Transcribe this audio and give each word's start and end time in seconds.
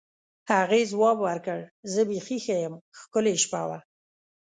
هغې 0.51 0.81
ځواب 0.91 1.17
ورکړ: 1.27 1.59
زه 1.91 2.01
بیخي 2.09 2.37
ښه 2.45 2.55
یم، 2.63 2.75
ښکلې 2.99 3.33
شپه 3.43 3.61
وه. 3.67 3.79